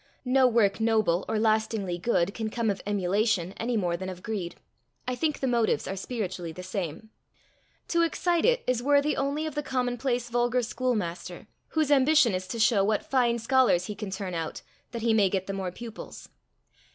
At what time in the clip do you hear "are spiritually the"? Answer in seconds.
5.87-6.63